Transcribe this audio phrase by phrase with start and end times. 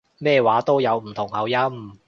[0.17, 1.55] 咩話都有唔同口音